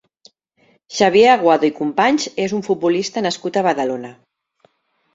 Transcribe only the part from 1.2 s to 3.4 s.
Aguado i Companys és un futbolista